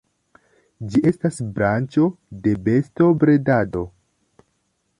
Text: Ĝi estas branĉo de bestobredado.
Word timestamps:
Ĝi 0.93 1.01
estas 1.09 1.37
branĉo 1.59 2.07
de 2.47 2.55
bestobredado. 2.69 3.85